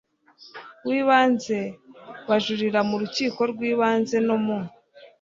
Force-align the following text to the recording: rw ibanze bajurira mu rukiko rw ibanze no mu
rw 0.85 0.91
ibanze 1.01 1.59
bajurira 2.27 2.79
mu 2.89 2.95
rukiko 3.01 3.39
rw 3.51 3.59
ibanze 3.71 4.17
no 4.27 4.37
mu 4.45 4.59